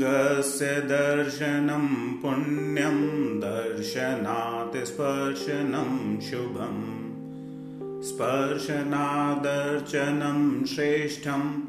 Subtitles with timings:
[0.00, 11.62] शिवस्य दर्शनं पुण्यं दर्शनात् स्पर्शनं शुभम् स्पर्शनादर्चनं श्रेष्ठं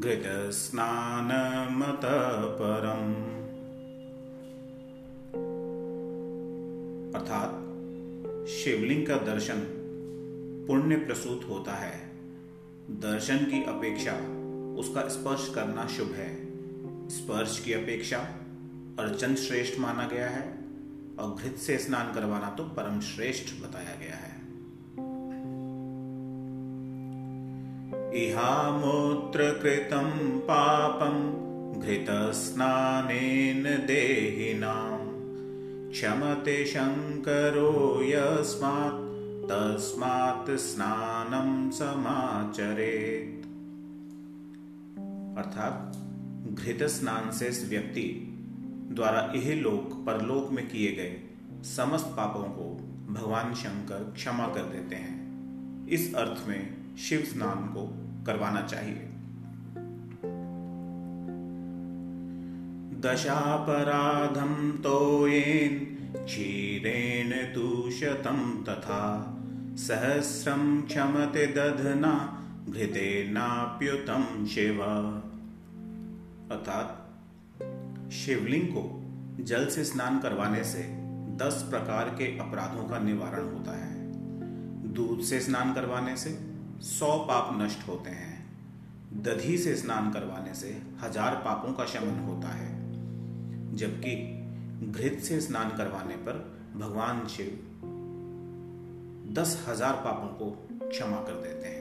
[0.00, 3.14] घृतस्नानमतः परम्
[7.14, 9.60] अर्थात शिवलिंग का दर्शन
[10.68, 12.10] पुण्य प्रसूत होता है।
[12.90, 14.12] दर्शन की अपेक्षा
[14.80, 16.45] उसका स्पर्श करना शुभ है।
[17.10, 18.18] स्पर्श की अपेक्षा
[18.98, 20.58] अर्चन श्रेष्ठ माना गया है
[21.18, 24.36] और घृत से स्नान करवाना तो परम श्रेष्ठ बताया गया है।
[28.26, 31.16] इहामूत्र कृतं पापं
[31.80, 35.06] घृतस्नानेन देहिनां।
[35.90, 39.04] क्षमते शङ्करो यस्मात्,
[39.48, 43.46] तस्मात् स्नानं समाचरेत।
[45.38, 45.92] अर्थात
[46.58, 48.32] घृत स्नान से व्यक्ति
[48.92, 51.20] द्वारा यह लोक परलोक में किए गए
[51.62, 52.76] समस्त पापों को
[53.14, 55.16] भगवान शंकर क्षमा कर देते हैं।
[55.88, 57.82] इस अर्थ में शिव स्नान को
[58.24, 59.08] करवाना चाहिए।
[63.00, 69.32] दशापराधम तोयेन, क्षीरेण दूषतं तथा
[69.76, 74.82] सहस्रम क्षमते दधना घृतेनाप्युतम शिव।
[76.52, 78.82] अर्थात शिवलिंग को
[79.44, 80.82] जल से स्नान करवाने से
[81.36, 83.94] दस प्रकार के अपराधों का निवारण होता है।
[84.92, 86.30] दूध से स्नान करवाने से
[86.82, 88.34] सौ पाप नष्ट होते हैं।
[89.22, 90.70] दधी से स्नान करवाने से
[91.00, 92.70] हज़ार पापों का शमन होता है।
[93.76, 94.14] जबकि
[94.90, 96.34] घृत से स्नान करवाने पर
[96.76, 97.50] भगवान शिव
[99.32, 100.50] दस हज़ार पापों को
[100.88, 101.75] क्षमा कर देते हैं।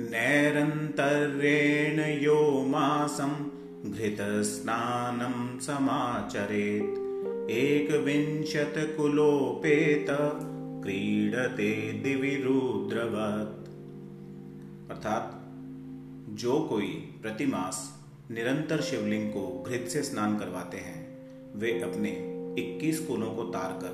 [0.00, 3.50] नैरन्तर्येण यो मासं
[3.92, 10.06] घृतस्नानं समाचरेत्। एकविंशतकुलोपेत
[10.84, 13.70] क्रीडते दिवि रुद्रवत्।
[14.90, 15.44] अर्थात,
[16.28, 21.18] जो कोई प्रतिमास निरंतर शिवलिंग को घृत से स्नान करवाते हैं,
[21.56, 22.10] वे अपने
[22.58, 23.92] 21 कुलों को तार कर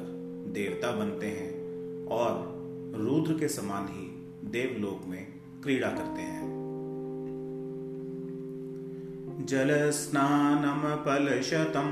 [0.53, 2.55] देवता बनते हैं और
[2.97, 6.43] रुद्र के समान ही देवलोक में क्रीड़ा करते हैं।
[9.49, 11.89] जल स्नानम पलशतम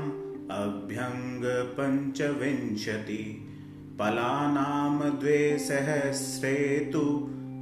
[0.51, 3.23] अभ्यंग पंचविंशति
[3.99, 6.55] पलानाम द्वे सहस्रे
[6.93, 7.01] तु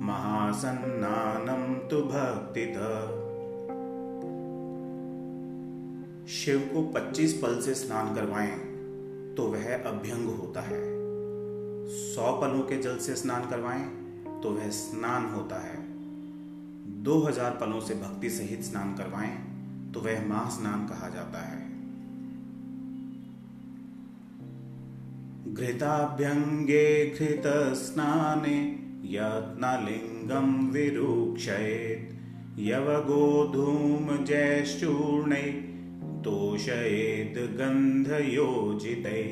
[0.01, 2.65] महासन्नानम तु भक्ति
[6.33, 8.57] शिव को 25 पल से स्नान करवाएँ
[9.37, 10.81] तो वह अभ्यंग होता है।
[11.89, 13.85] सौ पलों के जल से स्नान करवाएँ
[14.43, 15.80] तो वह स्नान होता है।
[17.01, 19.35] दो हज़ार पलों से भक्ति सहित स्नान करवाएँ
[19.91, 21.59] तो वह महास्नान कहा जाता है।
[25.53, 27.47] घृताभ्यंगे घृत
[27.77, 28.57] स्नाने
[29.05, 32.11] यत्नलिङ्गं विरूक्षयेत्
[32.59, 33.71] यवगोधूमजैश्चूर्णे
[36.23, 39.23] तोषयेत् गन्धयोजितै।